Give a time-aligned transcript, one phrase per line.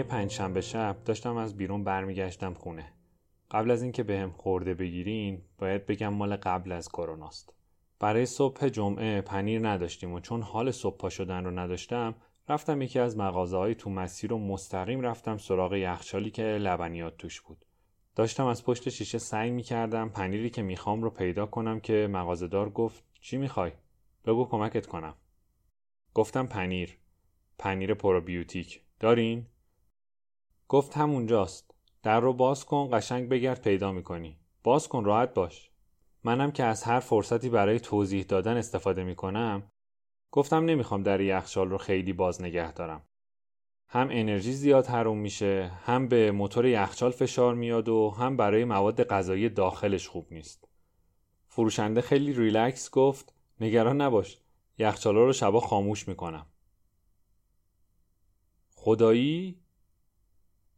[0.00, 2.92] یه پنجشنبه شب داشتم از بیرون برمیگشتم خونه.
[3.50, 7.54] قبل از اینکه بهم خورده بگیرین باید بگم مال قبل از کروناست.
[7.98, 12.14] برای صبح جمعه پنیر نداشتیم و چون حال صبح پا شدن رو نداشتم
[12.48, 17.40] رفتم یکی از مغازه های تو مسیر و مستقیم رفتم سراغ یخچالی که لبنیات توش
[17.40, 17.64] بود.
[18.16, 22.70] داشتم از پشت شیشه سعی می کردم پنیری که می‌خوام رو پیدا کنم که مغازهدار
[22.70, 23.72] گفت چی می‌خوای؟
[24.24, 25.14] بگو کمکت کنم.
[26.14, 26.98] گفتم پنیر.
[27.58, 28.82] پنیر پروبیوتیک.
[29.00, 29.46] دارین؟
[30.70, 31.74] گفت همونجاست.
[32.02, 34.38] در رو باز کن قشنگ بگرد پیدا می‌کنی.
[34.62, 35.70] باز کن راحت باش.
[36.24, 39.62] منم که از هر فرصتی برای توضیح دادن استفاده می‌کنم
[40.30, 43.02] گفتم نمی‌خوام در یخچال رو خیلی باز نگه دارم.
[43.88, 49.04] هم انرژی زیاد حروم میشه هم به موتور یخچال فشار میاد و هم برای مواد
[49.04, 50.68] غذایی داخلش خوب نیست
[51.48, 54.38] فروشنده خیلی ریلکس گفت نگران نباش
[54.78, 56.46] یخچالا رو شبا خاموش می‌کنم
[58.74, 59.59] خدایی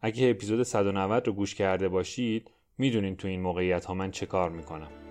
[0.02, 4.50] اگه اپیزود 190 رو گوش کرده باشید می‌دونین تو این موقعیت ها من چه کار
[4.50, 5.01] می‌کنم.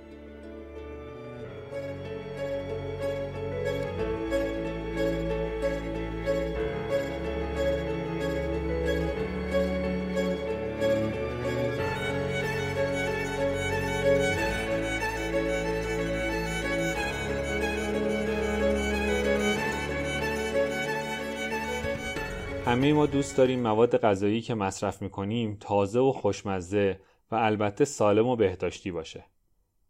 [22.81, 26.99] همه ما دوست داریم مواد غذایی که مصرف می‌کنیم تازه و خوشمزه
[27.31, 29.25] و البته سالم و بهداشتی باشه.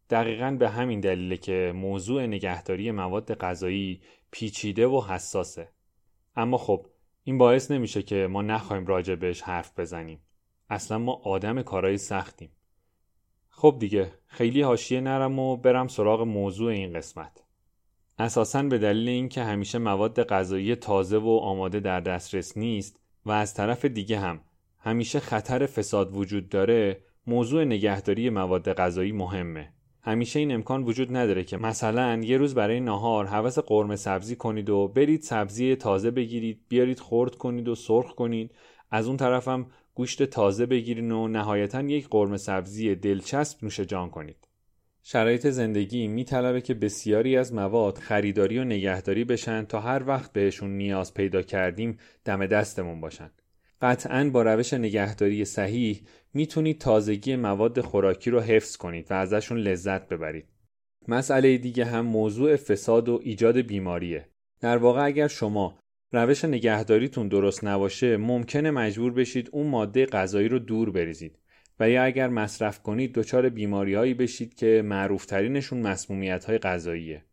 [0.10, 4.02] دقیقا به همین دلیله که موضوع نگهداری مواد غذایی
[4.32, 5.70] پیچیده و حساسه.
[6.36, 6.86] اما خب
[7.24, 10.22] این باعث نمیشه که ما نخواهیم راجبش حرف بزنیم.
[10.70, 12.52] اصلا ما آدم کارهای سختیم.
[13.50, 17.44] خب دیگه خیلی حاشیه نرم و برم سراغ موضوع این قسمت.
[18.22, 23.54] اساساً به دلیل اینکه همیشه مواد غذایی تازه و آماده در دسترس نیست و از
[23.54, 24.40] طرف دیگه هم
[24.80, 29.74] همیشه خطر فساد وجود داره موضوع نگهداری مواد غذایی مهمه.
[30.04, 34.70] همیشه این امکان وجود نداره که مثلا یه روز برای ناهار حوس قرمه سبزی کنید
[34.70, 38.52] و برید سبزی تازه بگیرید بیارید خرد کنید و سرخ کنید.
[38.92, 39.66] از اون طرفم
[39.96, 44.51] گوشت تازه بگیرین و نهایتا یک قرمه سبزی دلچسب نوش جان کنید.
[45.04, 50.78] شرایط زندگی میطلبه که بسیاری از مواد خریداری و نگهداری بشن تا هر وقت بهشون
[50.78, 53.32] نیاز پیدا کردیم دم دستمون باشن.
[53.82, 56.02] قطعا با روش نگهداری صحیح
[56.34, 60.46] می‌تونید تازگی مواد خوراکی رو حفظ کنید و ازشون لذت ببرید.
[61.08, 64.28] مسئله دیگه هم موضوع فساد و ایجاد بیماریه.
[64.60, 65.80] در واقع اگر شما
[66.12, 71.38] روش نگهداریتون درست نباشه ممکنه مجبور بشید اون ماده غذایی رو دور بریزید
[71.82, 77.24] و یا اگر مصرف کنید دچار بیماریهایی بشید که معروفترینشون مسمومیت های غذاییه.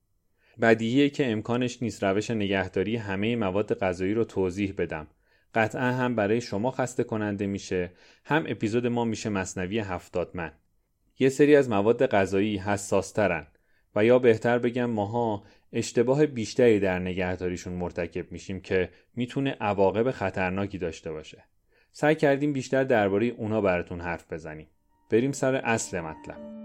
[0.60, 5.06] بدیهیه که امکانش نیست روش نگهداری همه مواد غذایی رو توضیح بدم.
[5.54, 7.90] قطعا هم برای شما خسته کننده میشه
[8.24, 10.52] هم اپیزود ما میشه مصنوی هفتاد من.
[11.18, 13.46] یه سری از مواد غذایی حساسترن
[13.96, 20.78] و یا بهتر بگم ماها اشتباه بیشتری در نگهداریشون مرتکب میشیم که می‌تونه عواقب خطرناکی
[20.78, 21.44] داشته باشه.
[21.92, 24.66] سعی کردیم بیشتر درباره اونا براتون حرف بزنیم.
[25.10, 26.58] بریم سر اصل مطلب.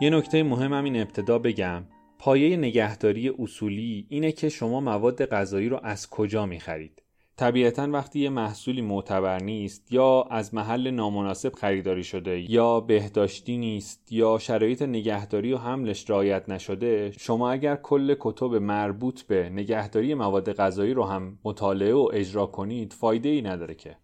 [0.00, 1.82] یه نکته مهم هم این ابتدا بگم.
[2.18, 7.02] پایه نگهداری اصولی اینه که شما مواد غذایی رو از کجا می‌خرید.
[7.36, 14.12] طبیعتا وقتی یه محصولی معتبر نیست یا از محل نامناسب خریداری شده یا بهداشتی نیست
[14.12, 20.52] یا شرایط نگهداری و حملش رعایت نشده شما اگر کل کتب مربوط به نگهداری مواد
[20.52, 23.96] غذایی رو هم مطالعه و اجرا کنید فایده ای نداره که.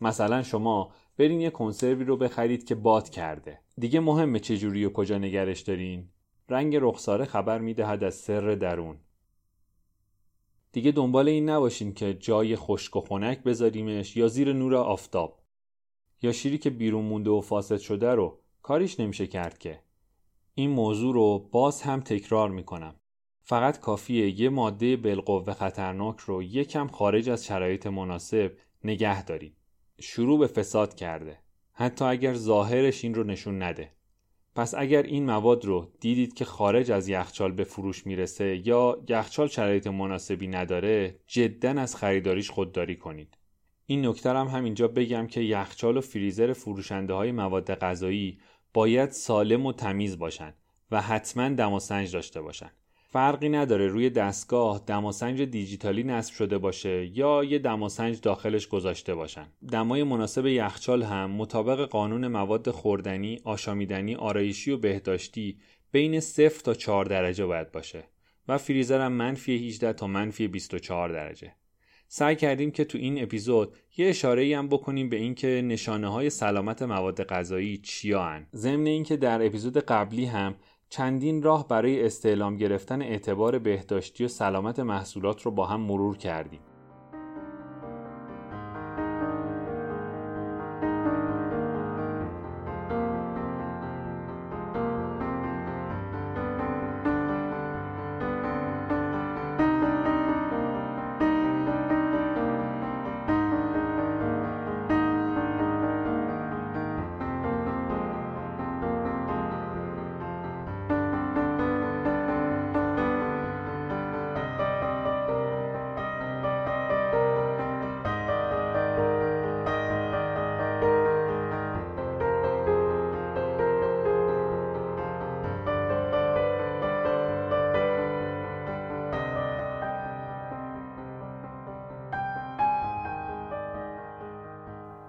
[0.00, 3.58] مثلا شما برین یه کنسروی رو بخرید که باد کرده.
[3.78, 6.08] دیگه مهمه چجوری و کجا نگرش دارین.
[6.52, 8.96] رنگ رخساره خبر می‌دهد از سر درون.
[10.72, 15.42] دیگه دنبال این نباشین که جای خشک و خنک بذاریمش یا زیر نور آفتاب.
[16.22, 19.80] یا شیری که بیرون مونده و فاسد شده رو کاریش نمیشه کرد که.
[20.54, 22.94] این موضوع رو باز هم تکرار می‌کنم.
[23.42, 28.52] فقط کافیه یه ماده بالقوه خطرناک رو یکم خارج از شرایط مناسب
[28.84, 29.56] نگه دارید
[30.00, 31.38] شروع به فساد کرده.
[31.72, 33.92] حتی اگر ظاهرش این رو نشون نده.
[34.54, 39.48] پس اگر این مواد رو دیدید که خارج از یخچال به فروش می‌رسه یا یخچال
[39.48, 43.38] شرایط مناسبی نداره جدا از خریداریش خودداری کنید.
[43.86, 48.38] این نکته هم همینجا بگم که یخچال و فریزر فروشنده های مواد غذایی
[48.74, 50.54] باید سالم و تمیز باشند
[50.90, 52.70] و حتما دماسنج داشته باشن.
[53.12, 59.46] فرقی نداره روی دستگاه دماسنج دیجیتالی نصب شده باشه یا یه دماسنج داخلش گذاشته باشن.
[59.72, 65.58] دمای مناسب یخچال هم مطابق قانون مواد خوردنی، آشامیدنی، آرایشی و بهداشتی
[65.90, 68.04] بین 0 تا 4 درجه باید باشه
[68.48, 71.54] و فریزر هم منفی 18 تا منفی 24 درجه.
[72.08, 76.82] سعی کردیم که تو این اپیزود یه اشاره هم بکنیم به اینکه نشانه های سلامت
[76.82, 78.46] مواد غذایی چیان.
[78.54, 80.54] ضمن اینکه در اپیزود قبلی هم
[80.92, 86.60] چندین راه برای استعلام گرفتن اعتبار بهداشتی و سلامت محصولات رو با هم مرور کردیم.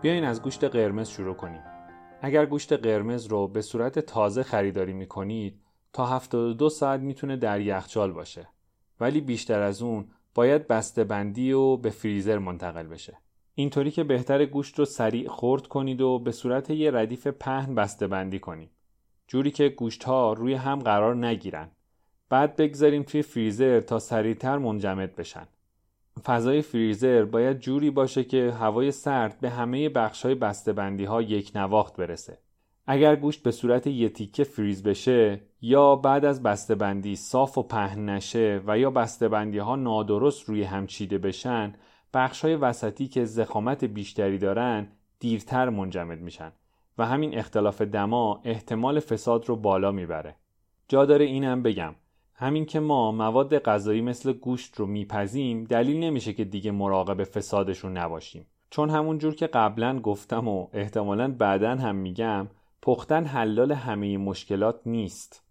[0.04, 1.62] بیاین از گوشت قرمز شروع کنیم.
[2.22, 5.62] اگر گوشت قرمز رو به صورت تازه خریداری می کنید
[5.94, 8.48] تا 72 ساعت می‌تونه در یخچال باشه.
[9.00, 13.18] ولی بیشتر از اون باید بسته بندی و به فریزر منتقل بشه.
[13.56, 18.08] اینطوری که بهتر گوشت رو سریع خرد کنید و به صورت یه ردیف پهن بسته
[18.08, 18.72] بندی کنید.
[19.28, 21.72] جوری که گوشت ها روی هم قرار نگیرن.
[22.30, 25.48] بعد بگذاریم توی فریزر تا سریعتر منجمد بشن.
[26.24, 31.98] فضای فریزر باید جوری باشه که هوای سرد به همه بخش‌های بسته‌بندی ها یک نواخت
[31.98, 32.38] برسه.
[32.88, 38.10] اگر گوشت به صورت یه تیکه فریز بشه یا بعد از بسته‌بندی صاف و پهن
[38.10, 41.74] نشه و یا بسته‌بندی ها نادرست روی هم چیده بشن
[42.13, 44.88] بخش‌های وسطی که زخامت بیشتری دارن
[45.19, 46.51] دیرتر منجمد میشن
[46.98, 50.36] و همین اختلاف دما احتمال فساد رو بالا می‌بره.
[50.88, 51.95] جا داره اینم بگم
[52.35, 57.97] همین که ما مواد غذایی مثل گوشت رو میپزیم دلیل نمیشه که دیگه مراقب فسادشون
[57.97, 58.45] نباشیم.
[58.69, 62.47] چون همون جور که قبلا گفتم و احتمالا بعدا هم میگم
[62.81, 65.44] پختن حلال همه مشکلات نیست.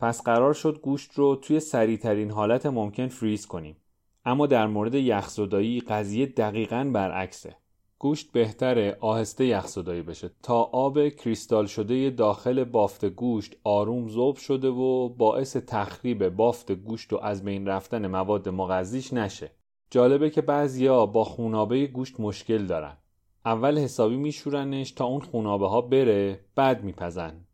[0.00, 3.76] پس قرار شد گوشت رو توی سریعترین حالت ممکن فریز کنیم.
[4.24, 7.56] اما در مورد یخزدایی قضیه دقیقا برعکسه.
[8.00, 10.30] گوشت بهتره آهسته یخزدایی بشه.
[10.42, 17.12] تا آب کریستال شده داخل بافت گوشت آروم ذوب شده و باعث تخریب بافت گوشت
[17.12, 19.50] و از بین رفتن مواد مغذیش نشه.
[19.90, 22.96] جالبه که بعضیا با خونابه گوشت مشکل دارن.
[23.44, 27.44] اول حسابی میشورنش تا اون خونابه ها بره بعد میپزن.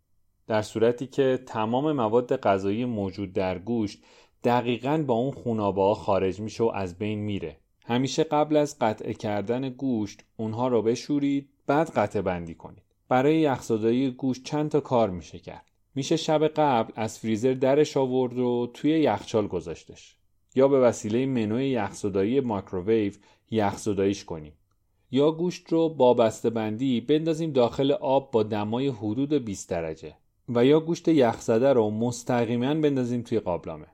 [0.47, 4.05] در صورتی که تمام مواد غذایی موجود در گوشت
[4.45, 7.64] دقیقا با اون خونابه ها خارج میشه و از بین میره.
[7.87, 12.83] همیشه قبل از قطع کردن گوشت اونها رو بشورید بعد قطع بندی کنید.
[13.09, 15.71] برای یخزدایی گوشت چند تا کار میشه کرد.
[15.95, 20.17] میشه شب قبل از فریزر درش آورد و توی یخچال گذاشتش.
[20.55, 23.13] یا به وسیله منوی یخزدایی مایکروویو
[23.51, 24.53] یخزداییش کنیم.
[25.11, 30.15] یا گوشت رو با بسته بندی بندازیم داخل آب با دمای حدود 20 درجه.
[30.49, 33.87] و یا گوشت یخزده رو مستقیما بندازیم توی قابلمه.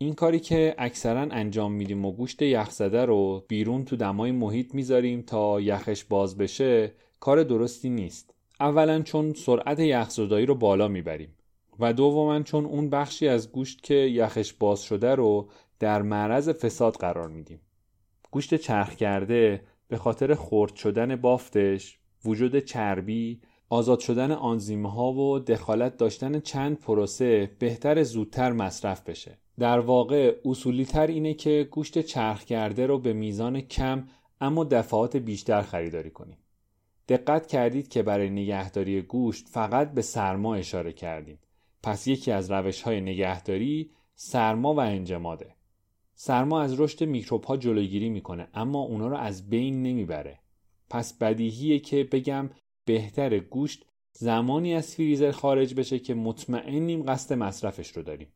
[0.00, 5.22] این کاری که اکثرا انجام میدیم و گوشت یخزده رو بیرون تو دمای محیط می‌ذاریم
[5.22, 8.34] تا یخش باز بشه کار درستی نیست.
[8.60, 11.36] اولا چون سرعت یخزدایی رو بالا می‌بریم
[11.80, 16.94] و دوما چون اون بخشی از گوشت که یخش باز شده رو در معرض فساد
[16.94, 17.60] قرار میدیم.
[18.30, 25.38] گوشت چرخ کرده به خاطر خرد شدن بافتش وجود چربی آزاد شدن آنزیم ها و
[25.38, 29.38] دخالت داشتن چند پروسه بهتر زودتر مصرف بشه.
[29.58, 34.08] در واقع اصولی تر اینه که گوشت چرخ کرده رو به میزان کم
[34.40, 36.38] اما دفعات بیشتر خریداری کنیم.
[37.08, 41.38] دقت کردید که برای نگهداری گوشت فقط به سرما اشاره کردیم.
[41.82, 45.54] پس یکی از روش های نگهداری سرما و انجماده.
[46.14, 50.38] سرما از رشد میکروب ها جلوگیری می‌کنه اما اونا رو از بین نمی‌بره.
[50.90, 52.50] پس بدیهیه که بگم
[52.84, 58.28] بهتر گوشت زمانی از فریزر خارج بشه که مطمئنیم قصد مصرفش رو داریم.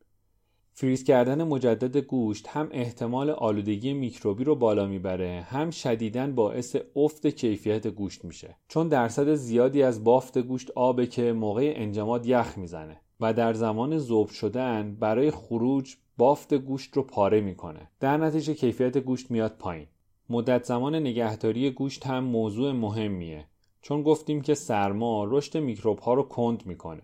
[0.75, 7.27] فریز کردن مجدد گوشت هم احتمال آلودگی میکروبی رو بالا می‌بره هم شدیداً باعث افت
[7.27, 8.57] کیفیت گوشت میشه.
[8.69, 13.99] چون درصد زیادی از بافت گوشت آبه که موقع انجماد یخ می‌زنه و در زمان
[13.99, 17.91] ذوب شدن برای خروج بافت گوشت رو پاره می‌کنه.
[18.01, 19.87] در نتیجه کیفیت گوشت میاد پایین.
[20.31, 23.47] مدت زمان نگهداری گوشت هم موضوع مهمیه.
[23.83, 27.03] چون گفتیم که سرما رشد میکروب ها رو کند می‌کنه.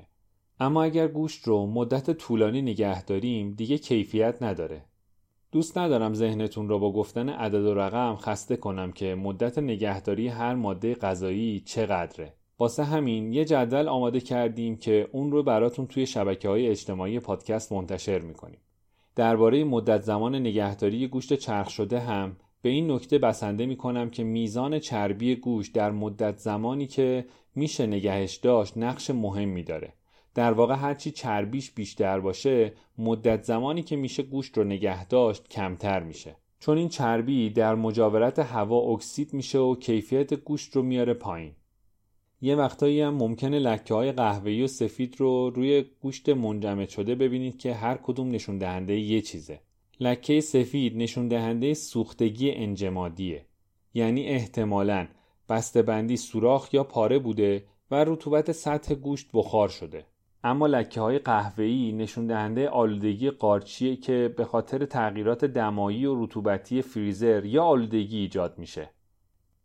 [0.60, 4.84] اما اگر گوشت رو مدت طولانی نگه داریم دیگه کیفیت نداره.
[5.52, 10.54] دوست ندارم ذهنتون رو با گفتن عدد و رقم خسته کنم که مدت نگهداری هر
[10.54, 12.34] ماده غذایی چقدره.
[12.58, 17.72] واسه همین یه جدول آماده کردیم که اون رو براتون توی شبکه های اجتماعی پادکست
[17.72, 18.60] منتشر می‌کنیم.
[19.16, 24.24] درباره مدت زمان نگهداری گوشت چرخ شده هم به این نکته بسنده می کنم که
[24.24, 29.92] میزان چربی گوشت در مدت زمانی که میشه نگهش داشت نقش مهمی داره.
[30.38, 36.02] در واقع هرچی چربیش بیشتر باشه مدت زمانی که میشه گوشت رو نگه داشت کمتر
[36.02, 36.36] میشه.
[36.60, 41.52] چون این چربی در مجاورت هوا اکسید میشه و کیفیت گوشت رو میاره پایین.
[42.40, 47.58] یه وقتایی هم ممکنه لکه های قهوه‌ای و سفید رو روی گوشت منجمد شده ببینید
[47.58, 49.60] که هر کدوم نشون دهنده یه چیزه.
[50.00, 53.46] لکه سفید نشون دهنده سوختگی انجمادیه.
[53.94, 55.06] یعنی احتمالاً
[55.86, 60.04] بندی سوراخ یا پاره بوده و رطوبت سطح گوشت بخار شده.
[60.44, 66.82] اما لکه های قهوه‌ای نشون دهنده آلودگی قارچیه که به خاطر تغییرات دمایی و رطوبتی
[66.82, 68.90] فریزر یا آلودگی ایجاد میشه.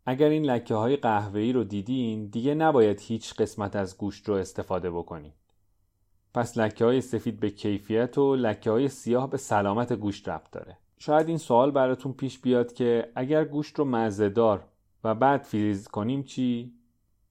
[0.06, 4.90] اگر این لکه های قهوه‌ای رو دیدین دیگه نباید هیچ قسمت از گوشت رو استفاده
[4.90, 5.34] بکنید.
[6.34, 10.78] پس لکه های سفید به کیفیت و لکه های سیاه به سلامت گوشت ربط داره.
[10.98, 14.64] شاید این سوال براتون پیش بیاد که اگر گوشت رو مزهدار
[15.04, 16.72] و بعد فریز کنیم چی؟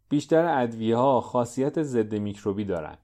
[0.10, 2.98] بیشتر ادویه ها خاصیت ضد میکروبی دارن.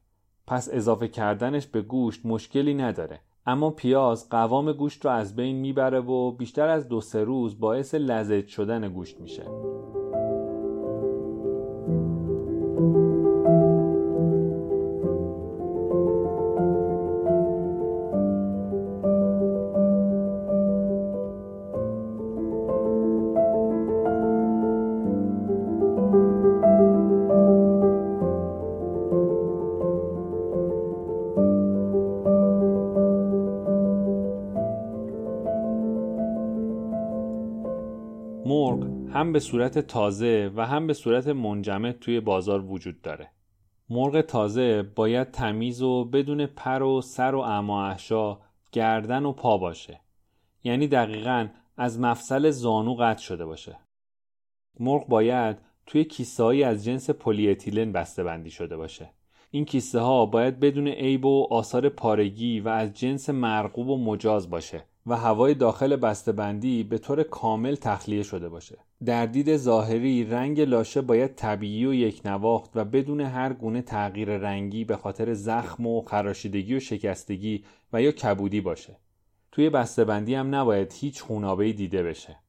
[0.49, 3.19] پس اضافه کردنش به گوشت مشکلی نداره.
[3.45, 7.95] اما پیاز قوام گوشت رو از بین می‌بره و بیشتر از دو سه روز باعث
[7.95, 9.43] لذت شدن گوشت میشه.
[39.31, 43.31] به صورت تازه و هم به صورت منجمد توی بازار وجود داره.
[43.89, 48.39] مرغ تازه باید تمیز و بدون پر و سر و احشا
[48.71, 49.99] گردن و پا باشه.
[50.63, 53.79] یعنی دقیقا از مفصل زانو قطع شده باشه.
[54.79, 59.09] مرغ باید توی کیسه از جنس پلی اتیلن بسته بندی شده باشه.
[59.51, 64.49] این کیسه ها باید بدون عیب و آثار پارگی و از جنس مرغوب و مجاز
[64.49, 68.77] باشه و هوای داخل بسته‌بندی به طور کامل تخلیه شده باشه.
[69.05, 74.37] در دید ظاهری رنگ لاشه باید طبیعی و یک نواخت و بدون هر گونه تغییر
[74.37, 77.63] رنگی به خاطر زخم و خراشیدگی و شکستگی
[77.93, 78.97] و یا کبودی باشه.
[79.51, 82.39] توی بسته‌بندی هم نباید هیچ خونابه دیده بشه.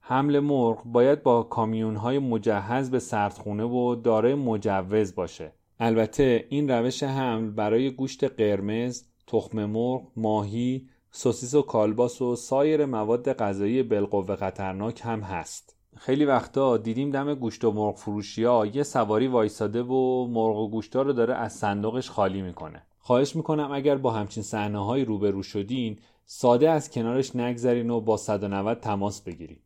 [0.00, 5.52] حمل مرغ باید با کامیون های مجهز به سردخونه و دارای مجوز باشه.
[5.80, 12.86] البته این روش حمل برای گوشت قرمز، تخم مرغ، ماهی، سوسیس و کالباس و سایر
[12.86, 15.76] مواد غذایی بالقوه خطرناک هم هست.
[15.96, 20.70] خیلی وقتا دیدیم دم گوشت و مرغ فروشی ها یه سواری وایساده و مرغ و
[20.70, 22.82] گوشتا رو داره از صندوقش خالی می‌کنه.
[22.98, 28.16] خواهش می‌کنم اگر با همچین صحنه های روبرو شدین ساده از کنارش نگذرین و با
[28.16, 29.62] 190 تماس بگیرید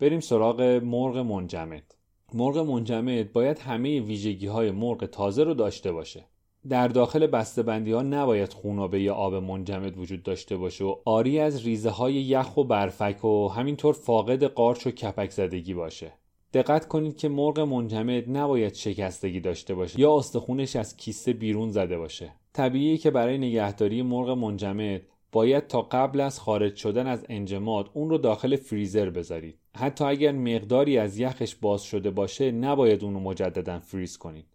[0.00, 1.94] بریم سراغ مرغ منجمد.
[2.34, 6.24] مرغ منجمد باید همه ویژگی های مرغ تازه رو داشته باشه.
[6.68, 7.26] در داخل
[7.66, 12.14] بندی ها نباید خونابه یا آب منجمد وجود داشته باشه و آری از ریزه های
[12.14, 16.12] یخ و برفک و همینطور فاقد قارچ و کپک زدگی باشه.
[16.52, 21.98] دقت کنید که مرغ منجمد نباید شکستگی داشته باشه یا استخونش از کیسه بیرون زده
[21.98, 22.32] باشه.
[22.52, 28.10] طبیعی که برای نگهداری مرغ منجمد باید تا قبل از خارج شدن از انجماد اون
[28.10, 29.58] رو داخل فریزر بذارید.
[29.76, 34.46] حتی اگر مقداری از یخش باز شده باشه نباید اون رو مجددا فریز کنید.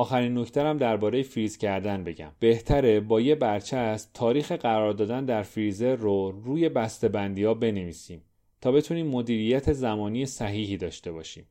[0.00, 2.32] آخرین نکترم درباره فریز کردن بگم.
[2.38, 8.22] بهتره با یه برچسب تاریخ قرار دادن در فریزر رو روی بسته بندی ها بنویسیم
[8.60, 11.46] تا بتونیم مدیریت زمانی صحیحی داشته باشیم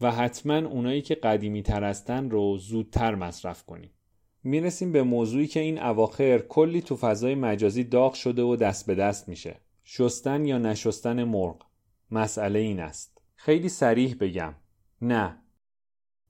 [0.00, 3.90] و حتما اونایی که قدیمی تر هستن رو زودتر مصرف کنیم.
[4.44, 8.94] می‌رسیم به موضوعی که این اواخر کلی تو فضای مجازی داغ شده و دست به
[8.94, 9.56] دست میشه.
[9.84, 11.62] شستن یا نشستن مرغ.
[12.10, 13.18] مسئله این است.
[13.34, 14.54] خیلی سریح بگم.
[15.02, 15.38] نه.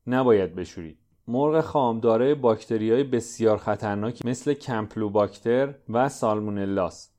[0.06, 1.03] نباید بشورید.
[1.28, 2.36] مرغ خام دارای
[2.70, 7.10] های بسیار خطرناکی مثل کمپلوباکتر و سالمونلاس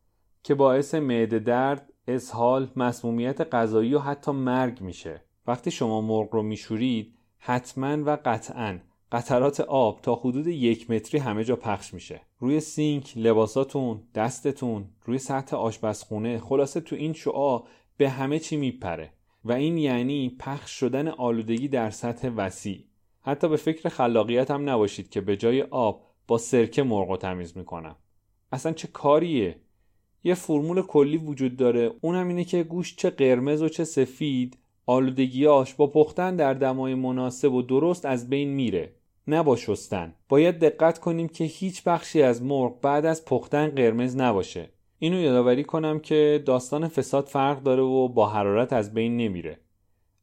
[0.44, 5.22] که باعث معده درد، اسهال، مسمومیت غذایی و حتی مرگ میشه.
[5.48, 8.80] وقتی شما مرغ رو میشورید حتما و قطعا
[9.12, 12.22] قطرات آب تا حدود یک متری همه جا پخش میشه.
[12.40, 17.62] روی سینک لباساتون دستتون روی سطح آشپزخونه خلاصه تو این شعا
[17.98, 19.12] به همه چی میپره.
[19.46, 22.86] و این یعنی پخش شدن آلودگی در سطح وسیع.
[23.26, 27.96] حتی به فکر خلاقیت هم نباشید که به جای آب با سرکه مرغ تمیز می‌کنم.
[28.52, 29.56] اصلا چه کاریه؟
[30.24, 31.92] یه فرمول کلی وجود داره.
[32.02, 37.54] اونم اینه که گوشت چه قرمز و چه سفید آلودگیاش با پختن در دمای مناسب
[37.54, 38.94] و درست از بین میره
[39.28, 40.14] نه با شستن.
[40.30, 44.70] باید دقت کنیم که هیچ بخشی از مرغ بعد از پختن قرمز نباشه.
[45.00, 49.60] اینو یادآوری کنم که داستان فساد فرق داره و با حرارت از بین نمیره.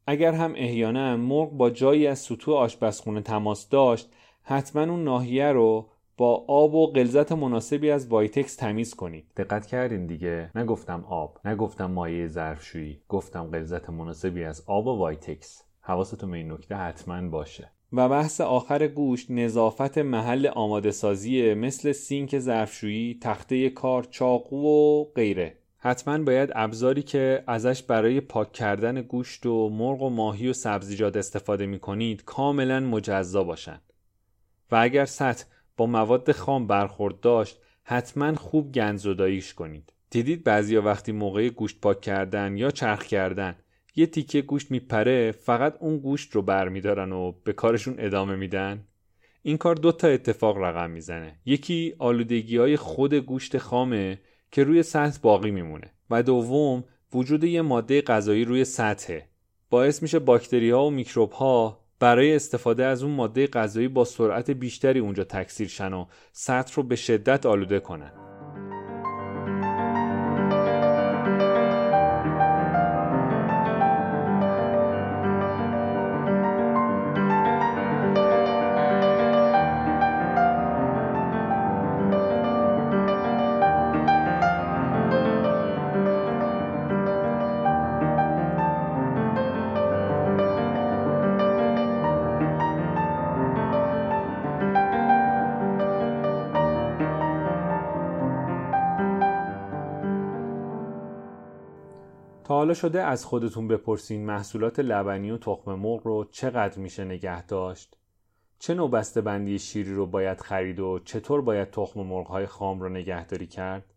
[0.07, 4.09] اگر هم احیانا مرغ با جایی از سطوح آشپزخونه تماس داشت
[4.41, 9.25] حتما اون ناحیه رو با آب و غلظت مناسبی از وایتکس تمیز کنید.
[9.37, 15.63] دقت کردین دیگه؟ نگفتم آب نگفتم مایع ظرفشویی گفتم غلظت مناسبی از آب و وایتکس.
[15.81, 17.71] حواستون به این نکته حتما باشه.
[17.93, 25.03] و بحث آخر گوشت نظافت محل آماده سازی مثل سینک ظرفشویی تخته کار چاقو و
[25.15, 25.57] غیره.
[25.85, 31.17] حتما باید ابزاری که ازش برای پاک کردن گوشت و مرغ و ماهی و سبزیجات
[31.17, 33.93] استفاده می کنید کاملا مجزا باشند
[34.71, 35.45] و اگر سطح
[35.77, 39.93] با مواد خام برخورد داشت حتما خوب گنزداییش کنید.
[40.09, 43.55] دیدید بعضیا وقتی موقع گوشت پاک کردن یا چرخ کردن
[43.95, 48.87] یه تیکه گوشت میپره فقط اون گوشت رو برمیدارن و به کارشون ادامه میدن؟
[49.41, 51.39] این کار دو تا اتفاق رقم می‌زنه.
[51.45, 54.19] یکی آلودگی های خود گوشت خامه
[54.53, 55.91] که روی سطح باقی میمونه.
[56.09, 59.27] و دوم وجود یه ماده غذایی روی سطحه.
[59.69, 64.51] باعث میشه باکتری ها و میکروب ها برای استفاده از اون ماده غذایی با سرعت
[64.51, 68.32] بیشتری اونجا تکثیر شن و سطح رو به شدت آلوده کنن.
[102.73, 107.97] شده از خودتون بپرسین محصولات لبنی و تخم مرغ رو چقدر میشه نگه داشت؟
[108.59, 112.81] چه نوع بسته بندی شیری رو باید خرید و چطور باید تخم مرغ های خام
[112.81, 113.93] رو نگهداری کرد؟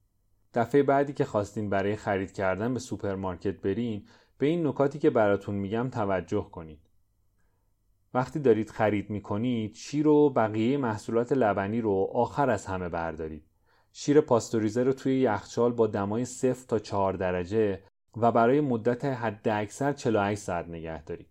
[0.55, 4.07] دفعه بعدی که خواستین برای خرید کردن به سوپرمارکت برین
[4.39, 6.81] به این نکاتی که براتون میگم توجه کنید.
[8.15, 13.45] وقتی دارید خرید می‌کنید شیر و بقیه محصولات لبنی رو آخر از همه بردارید.
[13.93, 17.83] شیر پاستوریزه رو توی یخچال با دمای 0 تا 4 درجه
[18.17, 21.29] و برای مدت حد اکثر 48 ساعت نگه دارید.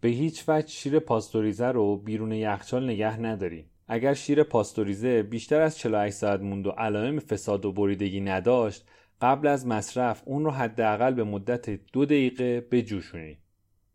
[0.00, 3.70] به هیچ وجه شیر پاستوریزه رو بیرون یخچال نگه ندارید.
[3.88, 8.88] اگر شیر پاستوریزه بیشتر از 48 ساعت موند و علائم فساد و بریدگی نداشت
[9.20, 13.38] قبل از مصرف اون رو حداقل به مدت دو دقیقه بجوشونید.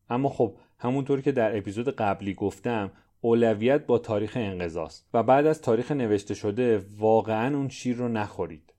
[0.09, 2.91] اما خب همونطور که در اپیزود قبلی گفتم
[3.21, 8.72] اولویت با تاریخ انقضاست و بعد از تاریخ نوشته شده واقعا اون شیر رو نخورید.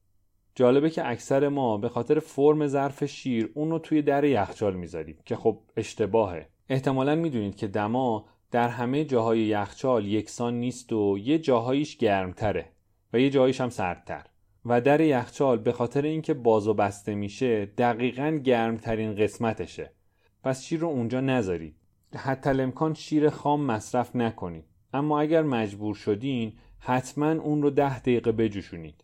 [0.55, 5.19] جالبه که اکثر ما به خاطر فرم ظرف شیر اون رو توی در یخچال می‌ذاریم
[5.25, 6.49] که خب اشتباهه.
[6.69, 12.67] احتمالا می‌دونید که دما در همه جاهای یخچال یکسان نیست و یه جاهایش گرمتره
[13.13, 14.27] و یه جاهایش هم سردتر.
[14.67, 19.91] و در یخچال به خاطر اینکه باز و بسته میشه دقیقا گرمترین قسمتشه.
[20.45, 21.77] پس شیر رو اونجا نذارید.
[22.17, 24.65] حتی امکان شیر خام مصرف نکنید.
[24.93, 29.04] اما اگر مجبور شدین حتما اون رو ده دقیقه بجوشونید.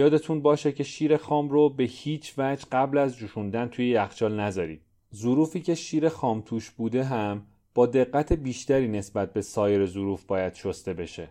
[0.00, 4.82] یادتون باشه که شیر خام رو به هیچ وجه قبل از جوشوندن توی یخچال نذارید.
[5.14, 10.54] ظروفی که شیر خام توش بوده هم با دقت بیشتری نسبت به سایر ظروف باید
[10.54, 11.30] شسته بشه.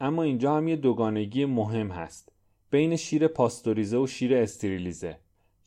[0.00, 2.32] اما اینجا هم یه دوگانگی مهم هست.
[2.70, 5.18] بین شیر پاستوریزه و شیر استریلیزه.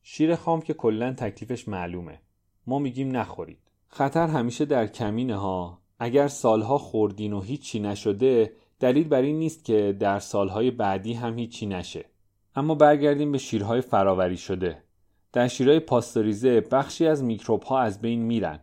[0.02, 2.20] شیر خام که کلا تکلیفش معلومه.
[2.68, 3.60] ما میگیم نخورید.
[3.88, 5.82] خطر همیشه در کمینه ها.
[6.00, 11.38] اگر سالها خوردین و هیچی نشده دلیل بر این نیست که در سالهای بعدی هم
[11.40, 12.13] هیچی نشه.
[12.56, 14.84] اما برگردیم به شیرهای فراوری شده.
[15.34, 18.60] در شیرهای پاستوریزه بخشی از میکروب ها از بین میرن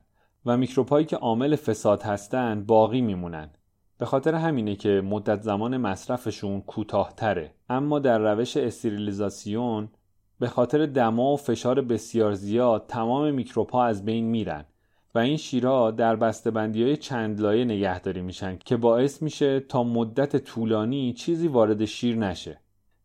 [0.46, 3.50] و میکروب هایی که عامل فساد هستند باقی میمونن.
[3.98, 7.54] به خاطر همینه که مدت زمان مصرفشون کوتاهتره.
[7.68, 9.88] اما در روش استریلیزاسیون
[10.40, 14.64] به خاطر دما و فشار بسیار زیاد تمام میکروب ها از بین میرن
[15.14, 16.16] و این شیرها در
[16.50, 22.16] بندی های چند لایه نگهداری میشن که باعث میشه تا مدت طولانی چیزی وارد شیر
[22.16, 22.60] نشه.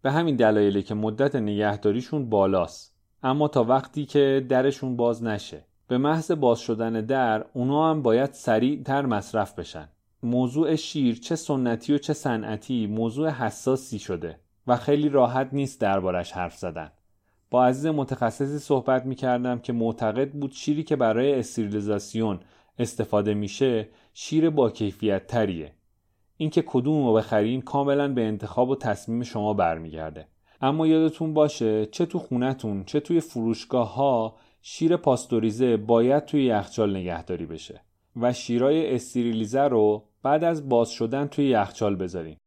[0.05, 2.95] به همین دلایلی که مدت نگهداریشون بالاست.
[3.23, 5.65] اما تا وقتی که درشون باز نشه.
[5.87, 9.89] به محض باز شدن در اونا هم باید سریع تر مصرف بشن.
[10.23, 16.31] موضوع شیر چه سنتی و چه صنعتی موضوع حساسی شده و خیلی راحت نیست دربارش
[16.31, 16.91] حرف زدن.
[17.51, 22.39] با عزیز متخصصی صحبت می کردم که معتقد بود شیری که برای استریلیزاسیون
[22.79, 25.71] استفاده میشه شیر با کیفیت تریه
[26.37, 30.27] اینکه کدوم رو بخرین کاملا به انتخاب و تصمیم شما برمیگرده.
[30.61, 36.97] اما یادتون باشه چه تو خونتون چه توی فروشگاه ها شیر پاستوریزه باید توی یخچال
[36.97, 37.81] نگهداری بشه
[38.15, 42.37] و شیرای استریلیزه رو بعد از باز شدن توی یخچال بذارین.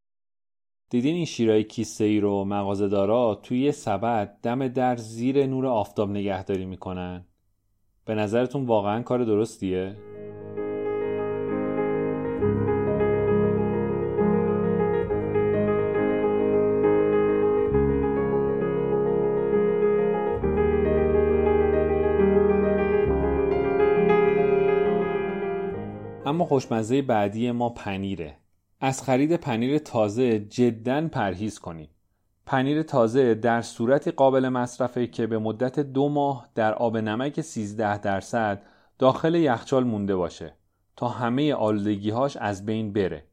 [0.90, 6.64] دیدین این شیرای کیسه ای رو مغازه‌دارا توی سبد دم در زیر نور آفتاب نگهداری
[6.64, 7.24] می‌کنن؟
[8.04, 9.96] به نظرتون واقعا کار درستیه؟
[26.38, 28.36] اما خوشمزه بعدی ما پنیره.
[28.80, 31.90] از خرید پنیر تازه جدا پرهیز کنید
[32.46, 37.98] پنیر تازه در صورتی قابل مصرفه که به مدت دو ماه در آب نمک 13
[37.98, 38.62] درصد
[38.98, 40.54] داخل یخچال مونده باشه
[40.96, 43.24] تا همه آلودگیهاش از بین بره.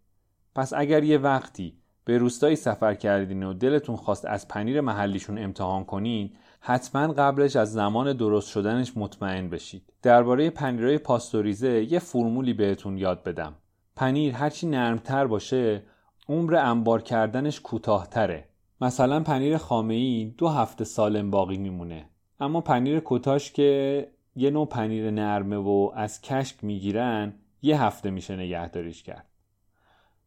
[0.56, 5.86] پس اگر یه وقتی به روستایی سفر کردین و دلتون خواست از پنیر محلیشون امتحان
[5.86, 6.36] کنین
[6.68, 9.94] حتما قبلش از زمان درست شدنش مطمئن بشید.
[10.02, 13.56] درباره پنیرهای پاستوریزه یه فرمولی بهتون یاد بدم.
[13.96, 15.84] پنیر هرچی نرمتر باشه
[16.30, 18.50] عمر انبار کردنش کوتاهتره.
[18.82, 22.10] مثلا پنیر خامه دو هفته سالم باقی میمونه.
[22.40, 28.36] اما پنیر کتاش که یه نوع پنیر نرمه و از کشک می‌گیرن یه هفته میشه
[28.36, 29.28] نگهداریش کرد.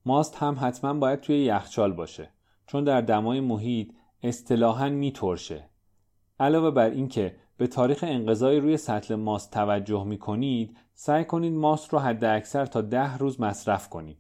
[0.07, 2.29] ماست هم حتما باید توی یخچال باشه
[2.66, 5.67] چون در دمای محیط اصطلاحا میترشه.
[6.40, 11.92] علاوه بر اینکه به تاریخ انقضای روی سطل ماست توجه می کنید سعی کنید ماست
[11.92, 14.18] رو حد اکثر تا ده روز مصرف کنید.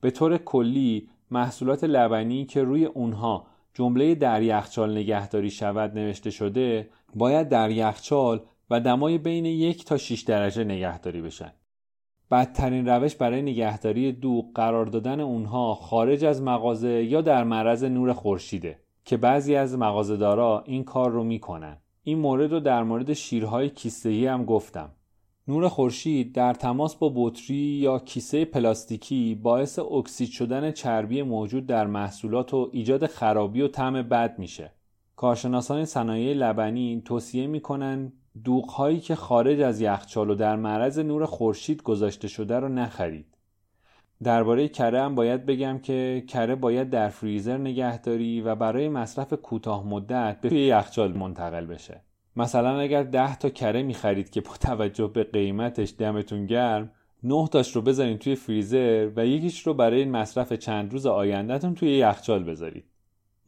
[0.00, 6.90] به طور کلی محصولات لبنی که روی اونها جمله در یخچال نگهداری شود نوشته شده
[7.14, 11.52] باید در یخچال و دمای بین یک تا 6 درجه نگهداری بشن.
[12.30, 18.12] بدترین روش برای نگهداری دوغ قرار دادن اونها خارج از مغازه یا در معرض نور
[18.12, 18.78] خورشیده.
[19.04, 24.26] که بعضی از مغازهدارا این کار رو می‌کنن این مورد رو در مورد شیرهای کیسه‌ای
[24.26, 24.90] هم گفتم
[25.48, 31.86] نور خورشید در تماس با بطری یا کیسه پلاستیکی باعث اکسید شدن چربی موجود در
[31.86, 34.72] محصولات و ایجاد خرابی و طعم بد میشه.
[35.16, 38.12] کارشناسان صنایع لبنی توصیه می‌کنن
[38.44, 43.29] دوغهایی که خارج از یخچال و در معرض نور خورشید گذاشته شده رو نخرید.
[44.22, 49.86] درباره کره هم باید بگم که کره باید در فریزر نگهداری و برای مصرف کوتاه
[49.86, 52.00] مدت به یخچال منتقل بشه.
[52.36, 56.90] مثلا اگر 10 تا کره می‌خرید که با توجه به قیمتش دمتون گرم
[57.22, 61.90] 9 تاش رو بذارین توی فریزر و یکیش رو برای مصرف چند روز آیندهتون توی
[61.90, 62.84] یخچال بذارید.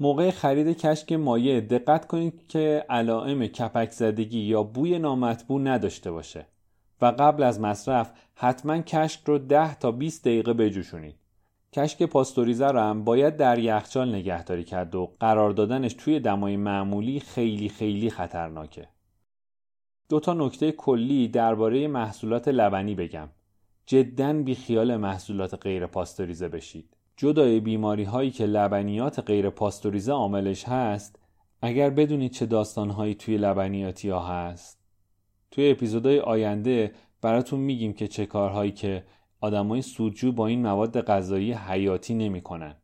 [0.01, 6.47] موقع خرید کشک مایع دقت کنید که علائم کپک زدگی یا بوی نامطبوع نداشته باشه
[7.03, 11.17] و قبل از مصرف حتما کشک رو 10 تا 20 دقیقه بجوشونید.
[11.73, 17.21] کشک پاستوریزه رو هم باید در یخچال نگهداری کرد و قرار دادنش توی دمای معمولی
[17.21, 18.89] خیلی خیلی خطرناکه.
[20.09, 23.29] دو تا نکته کلی درباره محصولات لبنی بگم.
[23.87, 26.97] جدا بی خیال محصولات غیر پاستوریزه بشید.
[27.17, 31.19] جدای بیماری هایی که لبنیات غیر پاستوریزه عاملش هست
[31.63, 34.82] اگر بدونید چه داستانهایی توی لبنیاتی ها هست
[35.53, 39.05] توی اپیزودهای آینده براتون میگیم که چه کارهایی که
[39.41, 42.75] آدمای سودجو با این مواد غذایی حیاتی نمی‌کنن.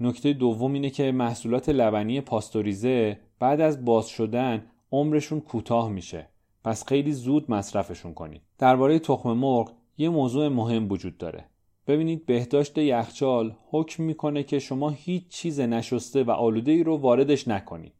[0.00, 6.28] نکته دوم اینه که محصولات لبنی پاستوریزه بعد از باز شدن عمرشون کوتاه میشه.
[6.64, 8.42] پس خیلی زود مصرفشون کنید.
[8.58, 11.44] درباره تخم مرغ یه موضوع مهم وجود داره.
[11.86, 17.48] ببینید بهداشت یخچال حکم می‌کنه که شما هیچ چیز نشسته و آلوده ای رو واردش
[17.48, 17.92] نکنید.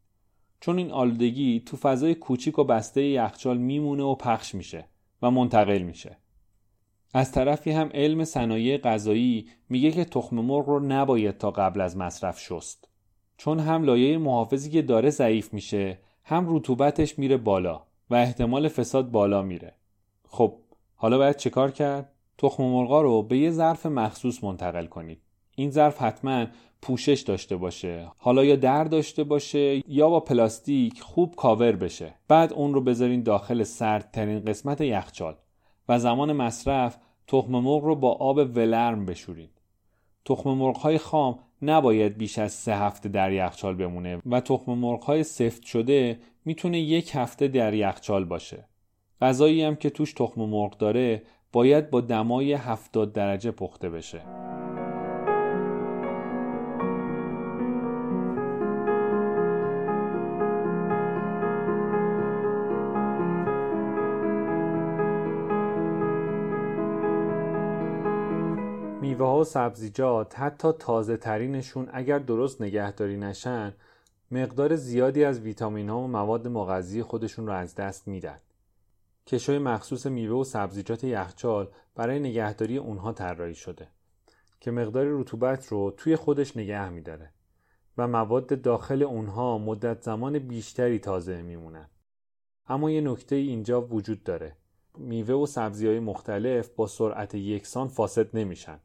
[0.63, 4.85] چون این آلودگی تو فضای کوچیک و بسته یخچال میمونه و پخش میشه
[5.21, 6.17] و منتقل میشه.
[7.13, 11.97] از طرفی هم علم صنایع غذایی میگه که تخم مرغ رو نباید تا قبل از
[11.97, 12.87] مصرف شست.
[13.37, 19.11] چون هم لایه محافظی که داره ضعیف میشه هم رطوبتش میره بالا و احتمال فساد
[19.11, 19.75] بالا میره.
[20.27, 20.57] خب
[20.95, 25.21] حالا باید چه کار کرد؟ تخم مرغا رو به یه ظرف مخصوص منتقل کنید.
[25.55, 26.45] این ظرف حتما
[26.81, 32.53] پوشش داشته باشه حالا یا در داشته باشه یا با پلاستیک خوب کاور بشه بعد
[32.53, 35.35] اون رو بذارین داخل سردترین قسمت یخچال
[35.89, 39.61] و زمان مصرف تخم مرغ رو با آب ولرم بشورید.
[40.25, 45.03] تخم مرغ های خام نباید بیش از سه هفته در یخچال بمونه و تخم مرغ
[45.03, 48.65] های سفت شده می‌تونه یک هفته در یخچال باشه.
[49.21, 54.21] غذایی هم که توش تخم مرغ داره باید با دمای 70 درجه پخته بشه.
[69.13, 73.73] میوه ها و سبزیجات حتی تازه ترینشون اگر درست نگهداری نشن
[74.31, 78.39] مقدار زیادی از ویتامین ها و مواد مغذی خودشون رو از دست میدن.
[79.27, 83.87] کشوی مخصوص میوه و سبزیجات یخچال برای نگهداری اونها طراحی شده
[84.59, 87.29] که مقدار رطوبت رو توی خودش نگه میداره
[87.97, 91.89] و مواد داخل اونها مدت زمان بیشتری تازه میمونن.
[92.67, 94.57] اما یه نکته اینجا وجود داره.
[94.97, 98.79] میوه و سبزی های مختلف با سرعت یکسان فاسد نمیشن.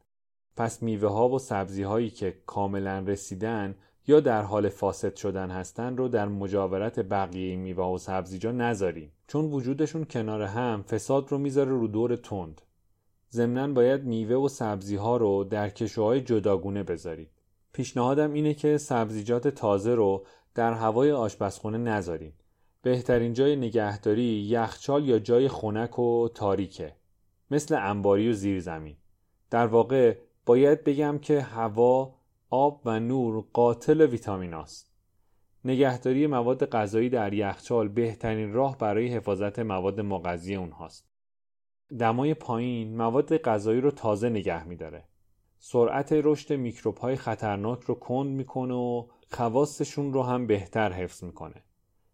[0.59, 3.75] پس میوه ها و سبزی هایی که کاملا رسیدن
[4.07, 9.45] یا در حال فاسد شدن هستن رو در مجاورت بقیه میوه و سبزیجا نذاریم چون
[9.45, 12.61] وجودشون کنار هم فساد رو می‌ذاره رو دور تند.
[13.31, 17.29] ضمنا باید میوه و سبزی ها رو در کشوهای جداگونه بذارید.
[17.73, 22.33] پیشنهادم اینه که سبزیجات تازه رو در هوای آشپزخونه نذاریم.
[22.81, 26.95] بهترین جای نگهداری یخچال یا جای خنک و تاریکه.
[27.51, 28.95] مثل انباری و زیرزمین.
[29.49, 30.17] در واقع
[30.49, 32.15] باید بگم که هوا،
[32.49, 34.91] آب و نور قاتل ویتامین است.
[35.65, 41.09] نگهداری مواد غذایی در یخچال بهترین راه برای حفاظت مواد مغذی اونهاست.
[41.99, 45.03] دمای پایین مواد غذایی رو تازه نگه میداره.
[45.59, 51.63] سرعت رشد میکروب های خطرناک رو کند می‌کنه و خواستشون رو هم بهتر حفظ می‌کنه.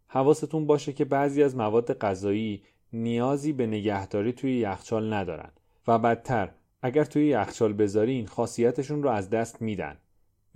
[0.08, 5.52] حواستون باشه که بعضی از مواد غذایی نیازی به نگهداری توی یخچال ندارن
[5.88, 9.98] و بدتر اگر توی یخچال بذارین خاصیتشون رو از دست میدن.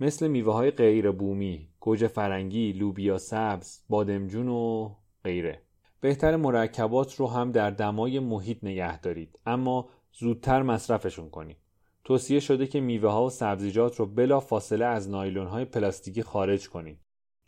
[0.00, 5.62] مثل میوه های غیر بومی، گوجه فرنگی، لوبیا سبز، بادمجون و غیره.
[6.00, 11.56] بهتر مرکبات رو هم در دمای محیط نگه دارید اما زودتر مصرفشون کنید.
[12.04, 16.68] توصیه شده که میوه ها و سبزیجات رو بلا فاصله از نایلون های پلاستیکی خارج
[16.68, 16.98] کنید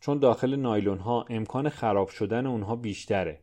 [0.00, 3.42] چون داخل نایلون ها امکان خراب شدن اونها بیشتره.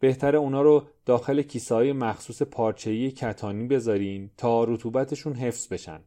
[0.00, 6.00] بهتره اونا رو داخل کیسه مخصوص پارچه‌ای کتانی بذارین تا رطوبتشون حفظ بشن.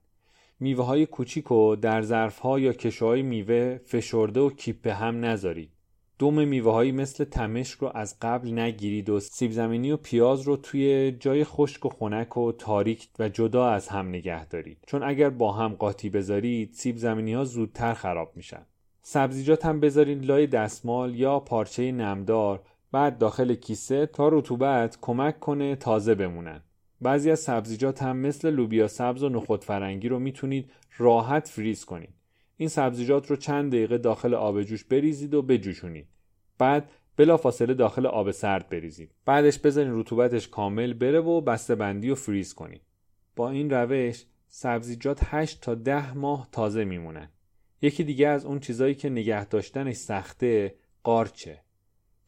[0.60, 5.69] میوه های کوچیک و در ظرف ها یا کشوهای میوه فشرده و کیپ هم نذارید.
[6.19, 10.58] دوم میوه هایی مثل تمشک رو از قبل نگیرید و سیب زمینی و پیاز رو
[10.58, 15.29] توی جای خشک و خنک و تاریک و جدا از هم نگه دارید چون اگر
[15.29, 18.65] با هم قاطی بذارید سیب زمینی ها زودتر خراب میشن
[19.01, 22.62] سبزیجات هم بذارید لای دستمال یا پارچه نمدار
[22.93, 26.62] بعد داخل کیسه تا رطوبت کمک کنه تازه بمونن.
[27.01, 32.13] بعضی از سبزیجات هم مثل لوبیا سبز و نخود فرنگی رو می‌تونید راحت فریز کنید.
[32.58, 36.08] این سبزیجات رو چند دقیقه داخل آب جوش بریزید و بجوشونید.
[36.58, 39.12] بعد بلافاصله داخل آب سرد بریزید.
[39.25, 42.82] بعدش بذارین رطوبتش کامل بره و بسته بندی و فریز کنید.
[43.36, 47.29] با این روش سبزیجات 8 تا 10 ماه تازه میمونن.
[47.82, 51.62] یکی دیگه از اون چیزایی که نگه داشتنش سخته قارچه.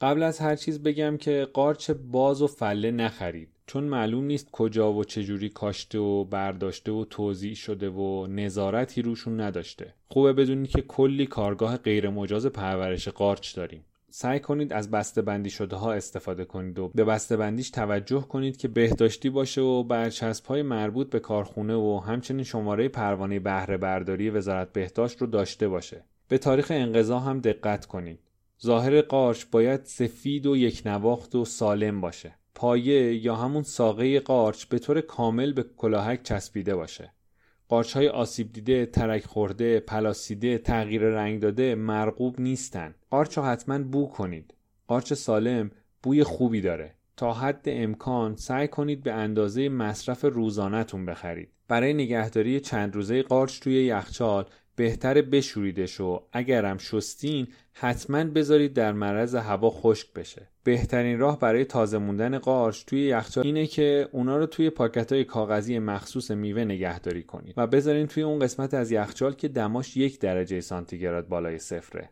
[0.06, 3.50] قبل از هر چیز بگم که قارچ باز و فله نخرید.
[3.68, 9.42] چون معلوم نیست کجا و چجوری کاشته و برداشته و توضیح شده و نظارتی روشون
[9.42, 9.94] نداشته.
[10.08, 13.86] خوبه بدونید که کلی کارگاه غیر مجاز پرورش قارچ داریم.
[14.10, 18.58] سعی کنید از بسته بندی شده ها استفاده کنید و به بسته بندیش توجه کنید
[18.58, 24.30] که بهداشتی باشه و برچسب های مربوط به کارخونه و همچنین شماره پروانه بهره برداری
[24.30, 26.04] وزارت بهداشت رو داشته باشه.
[26.28, 28.20] به تاریخ انقضا هم دقت کنید.
[28.64, 34.66] ظاهر قارچ باید سفید و یک نواخت و سالم باشه پایه یا همون ساقه قارچ
[34.66, 37.12] به طور کامل به کلاهک چسبیده باشه
[37.70, 42.96] قارچ های آسیب دیده، ترک خورده، پلاسیده، تغییر رنگ داده مرغوب نیستن.
[43.10, 44.54] قارچ حتما بو کنید.
[44.88, 45.72] قارچ سالم
[46.04, 46.96] بوی خوبی داره.
[47.18, 51.50] تا حد امکان سعی کنید به اندازه مصرف روزانهتون بخرید.
[51.68, 58.92] برای نگهداری چند روزه قارچ توی یخچال بهتره بشوریدش و اگرم شستین حتما بذارید در
[58.92, 60.48] معرض هوا خشک بشه.
[60.64, 65.24] بهترین راه برای تازه موندن قارچ توی یخچال اینه که اونا رو توی پاکت های
[65.24, 70.20] کاغذی مخصوص میوه نگهداری کنید و بذارین توی اون قسمت از یخچال که دماش یک
[70.20, 72.10] درجه سانتیگراد بالای صفره.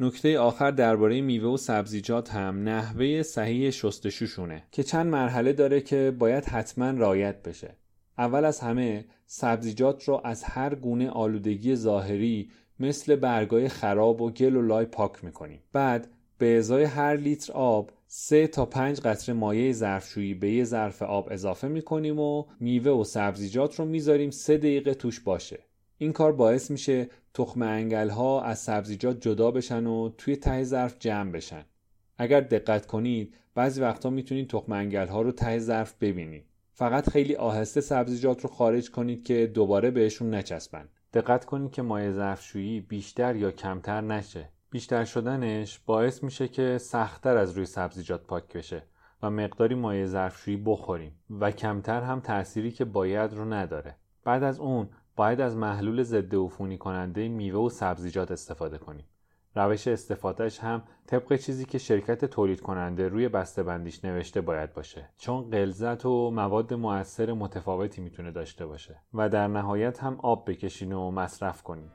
[0.00, 6.14] نکته آخر درباره میوه و سبزیجات هم نحوه صحیح شستشوشونه که چند مرحله داره که
[6.18, 7.76] باید حتما رعایت بشه.
[8.18, 14.56] اول از همه سبزیجات را از هر گونه آلودگی ظاهری مثل برگای خراب و گل
[14.56, 15.62] و لای پاک می‌کنیم.
[15.72, 21.02] بعد به ازای هر لیتر آب سه تا پنج قطره مایع ظرفشویی به یه ظرف
[21.02, 25.58] آب اضافه می‌کنیم و میوه و سبزیجات رو می‌ذاریم سه دقیقه توش باشه.
[25.98, 30.96] این کار باعث میشه تخم انگل ها از سبزیجات جدا بشن و توی ته ظرف
[30.98, 31.64] جمع بشن.
[32.18, 36.44] اگر دقت کنید بعضی وقتا می‌تونید تخم انگل ها رو ته ظرف ببینید.
[36.80, 40.88] فقط خیلی آهسته سبزیجات رو خارج کنید که دوباره بهشون نچسبن.
[41.12, 44.48] دقت کنید که مایع ظرفشویی بیشتر یا کمتر نشه.
[44.70, 48.82] بیشتر شدنش باعث میشه که سختتر از روی سبزیجات پاک بشه
[49.22, 53.96] و مقداری مایع ظرفشویی بخوریم و کمتر هم تأثیری که باید رو نداره.
[54.24, 59.04] بعد از اون باید از محلول ضد عفونی کننده میوه و سبزیجات استفاده کنیم.
[59.54, 65.08] روش استفادهش هم طبق چیزی که شرکت تولید کننده روی بسته بندیش نوشته باید باشه.
[65.18, 68.96] چون غلظت و مواد مؤثر متفاوتی می‌تونه داشته باشه.
[69.14, 71.92] و در نهایت هم آب بکشین و مصرف کنیم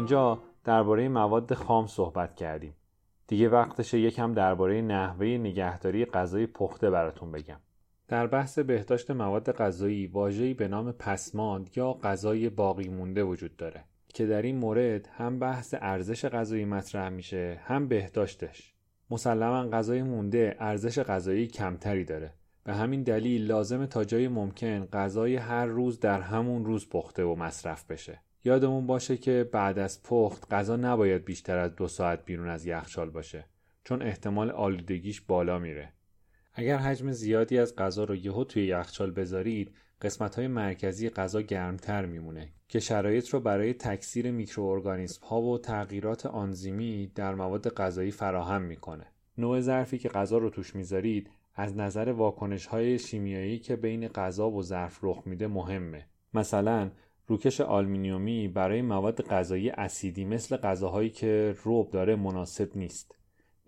[0.00, 2.74] اینجا درباره مواد خام صحبت کردیم.
[3.26, 7.60] دیگه وقتشه یکم درباره نحوه نگهداری غذای پخته براتون بگم.
[8.08, 13.84] در بحث بهداشت مواد غذایی واژه‌ای به نام پسماند یا غذای باقی مونده وجود داره
[14.08, 18.74] که در این مورد هم بحث ارزش غذایی مطرح میشه هم بهداشتش.
[19.10, 22.34] مسلما غذای مونده ارزش غذایی کمتری داره.
[22.64, 27.34] به همین دلیل لازم تا جای ممکن غذای هر روز در همون روز پخته و
[27.34, 28.20] مصرف بشه.
[28.44, 33.10] یادمون باشه که بعد از پخت غذا نباید بیشتر از دو ساعت بیرون از یخچال
[33.10, 33.44] باشه
[33.84, 35.92] چون احتمال آلودگیش بالا میره.
[36.54, 42.06] اگر حجم زیادی از غذا رو یهو توی یخچال بذارید قسمت های مرکزی غذا گرمتر
[42.06, 48.62] میمونه که شرایط رو برای تکثیر میکروارگانیسم ها و تغییرات آنزیمی در مواد غذایی فراهم
[48.62, 49.06] می‌کنه.
[49.38, 54.50] نوع ظرفی که غذا رو توش می‌ذارید از نظر واکنش های شیمیایی که بین غذا
[54.50, 56.06] و ظرف رخ میده مهمه.
[56.34, 56.90] مثلا
[57.30, 63.14] روکش آلمینیومی برای مواد غذایی اسیدی مثل غذاهایی که روب داره مناسب نیست.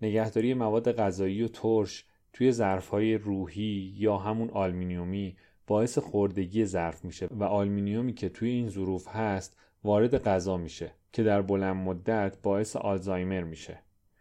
[0.01, 5.35] نگهداری مواد غذایی و ترش توی ظرفهای روحی یا همون آلمینیومی
[5.67, 11.23] باعث خوردگی ظرف میشه و آلمینیومی که توی این ظروف هست وارد غذا میشه که
[11.23, 13.79] در بلند مدت باعث آلزایمر میشه.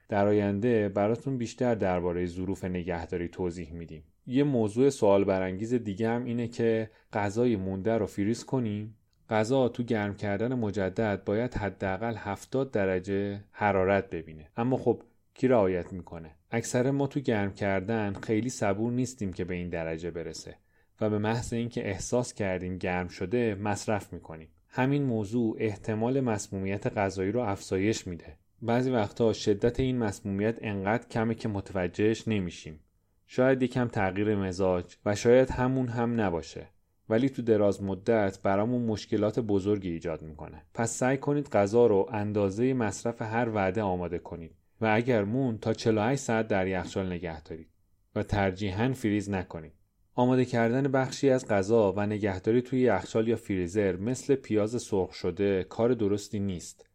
[0.09, 4.05] در آینده براتون بیشتر درباره ظروف نگهداری توضیح میدیم.
[4.27, 8.97] یه موضوع سوال برانگیز دیگه هم اینه که غذای مونده رو فریز کنیم
[9.31, 14.49] غذا تو گرم کردن مجدد باید حداقل 70 درجه حرارت ببینه.
[14.57, 15.03] اما خب
[15.35, 20.11] کی رعایت می‌کنه؟ اکثر ما تو گرم کردن خیلی صبور نیستیم که به این درجه
[20.11, 20.57] برسه
[21.01, 24.49] و به محض اینکه احساس کردیم گرم شده مصرف می‌کنیم.
[24.69, 28.37] همین موضوع احتمال مسمومیت غذایی رو افزایش میده.
[28.63, 32.81] بعضی وقتا شدت این مسمومیت انقدر کمه که متوجهش نمیشیم.
[33.27, 36.69] شاید یکم تغییر مزاج و شاید همون هم نباشه.
[37.13, 40.63] ولی تو دراز مدت برامون مشکلات بزرگی ایجاد می‌کنه.
[40.75, 45.73] پس سعی کنید غذا رو اندازه مصرف هر وعده آماده کنید و اگر مون تا
[45.73, 47.69] 48 ساعت در یخچال نگه دارید
[48.15, 49.73] و ترجیحاً فریز نکنید.
[50.15, 55.65] آماده کردن بخشی از غذا و نگهداری توی یخچال یا فریزر مثل پیاز سرخ شده
[55.65, 56.87] کار درستی نیست.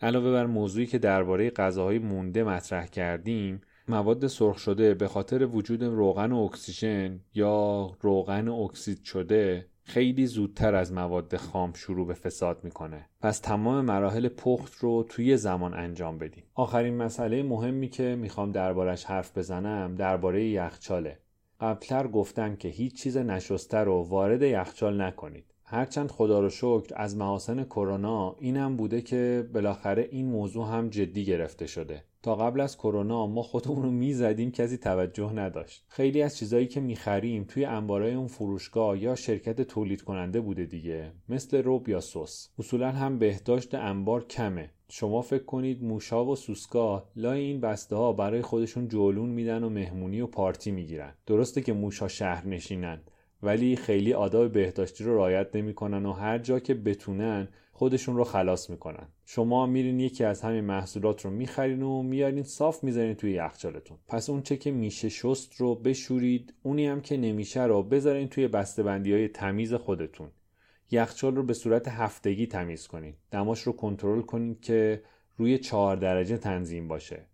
[0.00, 5.82] علاوه بر موضوعی که درباره غذاهای مونده مطرح کردیم مواد سرخ شده به خاطر وجود
[5.82, 12.64] روغن و اکسیژن یا روغن اکسید شده خیلی زودتر از مواد خام شروع به فساد
[12.64, 13.08] می‌کنه.
[13.20, 16.44] پس تمام مراحل پخت رو توی زمان انجام بدیم.
[16.54, 21.18] آخرین مسئله مهمی که می‌خوام دربارش حرف بزنم درباره یخچاله.
[21.60, 25.44] قبلتر گفتم که هیچ چیز نشسته رو وارد یخچال نکنید.
[25.64, 31.24] هرچند خدا رو شکر از محاسن کرونا اینم بوده که بالاخره این موضوع هم جدی
[31.24, 32.04] گرفته شده.
[32.22, 35.84] تا قبل از کرونا ما خودمون رو می‌زدیم کسی توجه نداشت.
[35.88, 41.12] خیلی از چیزایی که می‌خریم توی انبارای اون فروشگاه یا شرکت تولید کننده بوده دیگه
[41.28, 42.48] مثل روب یا سس.
[42.58, 44.70] اصولا هم بهداشت انبار کمه.
[44.88, 49.68] شما فکر کنید موشا و سوسکا لای این بسته ها برای خودشون جولون میدن و
[49.68, 51.14] مهمونی و پارتی می‌گیرن.
[51.26, 53.00] درسته که موشا شهر نشینن
[53.42, 57.48] ولی خیلی آداب بهداشتی رو رعایت نمی‌کنن و هر جا که بتونن
[57.80, 59.08] خودشون رو خلاص می‌کنن.
[59.26, 63.96] شما میرین یکی از همین محصولات رو می‌خرین و میارین صاف می‌ذارین توی یخچالتون.
[64.08, 68.48] پس اون چه که میشه شست رو بشورید اونی هم که نمیشه رو بذارین توی
[68.48, 70.28] بسته‌بندی های تمیز خودتون.
[70.90, 75.02] یخچال رو به صورت هفتگی تمیز کنید دماش رو کنترل کنید که
[75.36, 77.26] روی چهار درجه تنظیم باشه.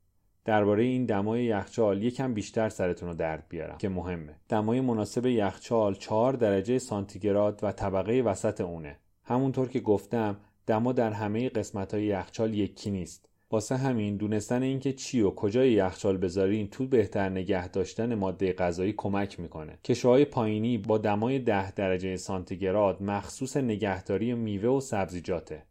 [0.45, 4.37] درباره این دمای یخچال یکم بیشتر سرتون رو درد بیارم که مهمه.
[4.49, 8.97] دمای مناسب یخچال 4 درجه سانتیگراد و طبقه وسط اونه.
[9.27, 13.29] همونطور که گفتم دما در همه قسمت های یخچال یکی نیست.
[13.51, 18.95] واسه همین دونستن اینکه چی و کجای یخچال بذارین تو بهتر نگه داشتن ماده غذایی
[18.97, 19.79] کمک می‌کنه.
[19.85, 25.63] کشوهای پایینی با دمای 10 درجه سانتیگراد مخصوص نگهداری میوه و سبزیجاته.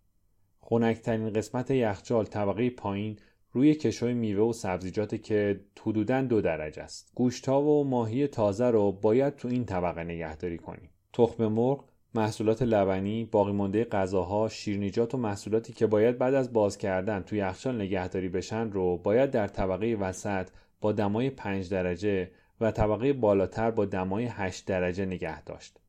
[0.62, 3.20] خنکترین قسمت یخچال طبقه پایین
[3.51, 7.12] روی کشوی میوه و سبزیجات که حدودا دو درجه است.
[7.16, 11.86] گوشتها و ماهی تازه رو باید تو این طبقه نگهداری کنیم تخم مرغ
[12.16, 17.39] محصولات لبنی، باقی مانده غذاها، شیرنیجات و محصولاتی که باید بعد از باز کردن توی
[17.39, 20.47] یخچال نگهداری بشن رو باید در طبقه وسط
[20.82, 25.80] با دمای 5 درجه و طبقه بالاتر با دمای 8 درجه نگه داشت.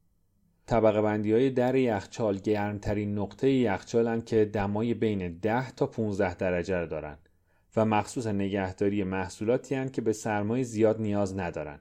[0.66, 6.76] طبقه بندی های در یخچال گرمترین نقطه یخچالن که دمای بین 10 تا 15 درجه
[6.76, 7.18] رو دارن
[7.76, 11.78] و مخصوص نگهداری محصولاتی هن که به سرمای زیاد نیاز ندارن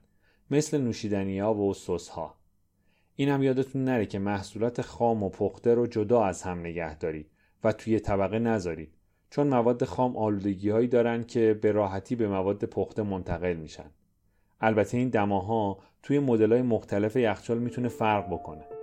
[0.52, 2.45] مثل نوشیدنی ها و سس ها.
[3.16, 7.30] این هم یادتون نره که محصولات خام و پخته رو جدا از هم نگه دارید
[7.64, 8.94] و توی طبقه نذارید
[9.30, 13.92] چون مواد خام آلودگی هایی دارن که به راحتی به مواد پخته منتقل میشن.
[14.62, 18.75] البته این دماها توی مدل های مختلف یخچال می‌تونه فرق بکنه.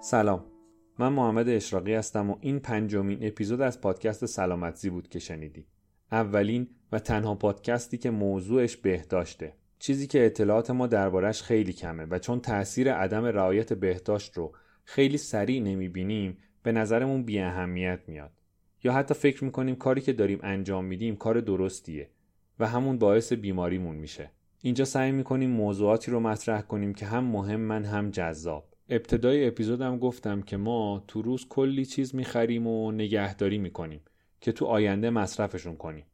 [0.00, 0.44] سلام.
[0.98, 5.66] من محمد اشراقی هستم و این پنجمین اپیزود از پادکست سلامتزی بود که شنیدی.
[6.12, 9.52] اولین و تنها پادکستی که موضوعش بهداشته.
[9.78, 14.52] چیزی که اطلاعات ما دربارش خیلی کمه و چون تاثیر عدم رعایت بهداشت رو
[14.84, 18.30] خیلی سریع نمی‌بینیم به نظرمون بی اهمیت میاد.
[18.84, 22.10] یا حتی فکر می‌کنیم کاری که داریم انجام میدیم کار درستیه
[22.58, 24.30] و همون باعث بیماریمون میشه.
[24.62, 28.75] اینجا سعی می‌کنیم موضوعاتی رو مطرح کنیم که هم مهم هم جذاب.
[28.88, 34.00] ابتدای اپیزودم گفتم که ما تو روز کلی چیز می‌خریم و نگهداری می‌کنیم
[34.40, 36.04] که تو آینده مصرفشون کنیم.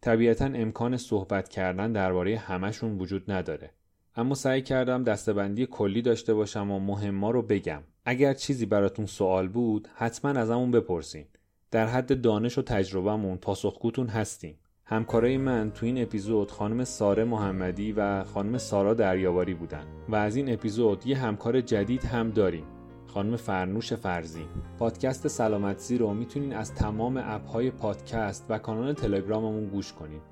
[0.00, 3.70] طبیعتا امکان صحبت کردن درباره همشون وجود نداره.
[4.16, 7.82] اما سعی کردم دستبندی کلی داشته باشم و مهما رو بگم.
[8.04, 11.26] اگر چیزی براتون سوال بود حتما ازمون بپرسین.
[11.70, 14.58] در حد دانش و تجربهمون پاسخگوتون هستیم.
[14.88, 20.36] همکارای من تو این اپیزود خانم ساره محمدی و خانم سارا دریاواری بودن و از
[20.36, 22.64] این اپیزود یه همکار جدید هم داریم
[23.06, 24.44] خانم فرنوش فرزی.
[24.78, 30.22] پادکست سلامتزی رو می‌تونین از تمام اپهای پادکست و کانال تلگراممون گوش کنید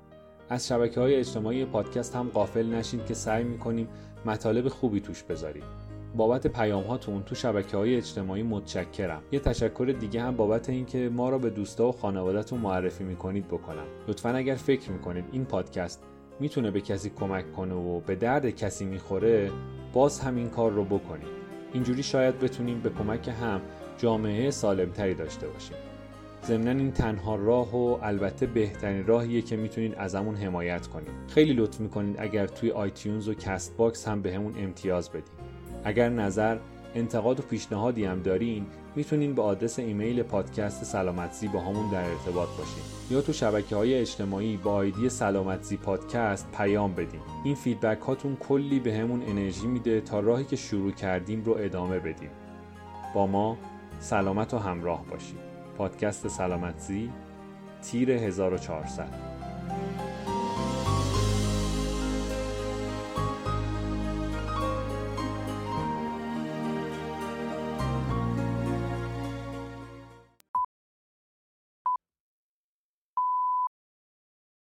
[0.49, 3.87] از شبکه های اجتماعی پادکست هم قافل نشین که سعی می‌کنیم
[4.25, 5.63] مطالب خوبی توش بذاریم.
[6.17, 9.21] بابت پیام هاتون تو شبکه های اجتماعی متشکرم.
[9.31, 13.85] یه تشکر دیگه هم بابت اینکه ما را به دوستا و خانوادهتون معرفی می‌کنید بکنم.
[14.07, 16.03] لطفا اگر فکر می‌کنید این پادکست
[16.39, 19.51] می‌تونه به کسی کمک کنه و به درد کسی می‌خوره
[19.93, 21.27] باز هم این کار رو بکنید.
[21.73, 23.61] اینجوری شاید بتونیم به کمک هم
[23.97, 25.77] جامعه سالمتری داشته باشیم.
[26.43, 31.09] ضمنا این تنها راه و البته بهترین راهیه که می‌تونید ازمون حمایت کنید.
[31.27, 35.34] خیلی لطف می‌کنید اگر توی iTunes و CastBox هم بهمون یه امتیاز بدید.
[35.85, 36.57] اگر نظر
[36.95, 38.65] انتقاد و پیشنهادی هم دارین
[38.95, 42.83] می‌تونین به آدرس ایمیل پادکست سلامتزی باهامون در ارتباط باشین.
[43.09, 47.19] یا تو شبکه های اجتماعی با ID سلامتزی پادکست پیام بدین.
[47.43, 52.29] این feedback هاتون کلی بهمون انرژی میده تا راهی که شروع کردیم رو ادامه بدیم.
[53.15, 53.57] با ما
[53.99, 55.39] سلامت و همراه باشید.
[55.77, 57.09] پادکست سلامتزی
[57.81, 59.09] تیر 1400